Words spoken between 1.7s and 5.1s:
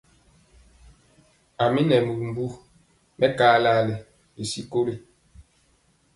mi nɛ bimbu mɛkalali ri sikoli.